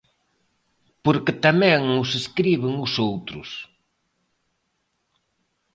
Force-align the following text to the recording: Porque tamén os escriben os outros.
Porque 1.05 1.33
tamén 1.45 1.81
os 2.01 2.09
escriben 2.21 2.73
os 2.85 2.93
outros. 3.09 3.49